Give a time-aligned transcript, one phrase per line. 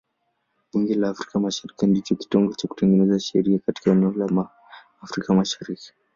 [0.71, 4.47] Bunge la Afrika Mashariki ndicho kitengo cha kutengeneza sheria katika eneo la
[5.01, 5.93] Afrika Mashariki.